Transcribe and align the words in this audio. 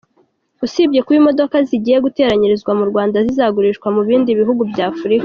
Usibye 0.65 0.99
kuba 1.03 1.17
imodoka 1.21 1.55
zigiye 1.67 1.97
guteranyirizwa 2.05 2.71
mu 2.79 2.85
Rwanda 2.89 3.17
zizanagurishwa 3.25 3.87
mu 3.95 4.01
bindi 4.07 4.37
bihugu 4.39 4.61
bya 4.71 4.85
Afrika. 4.93 5.19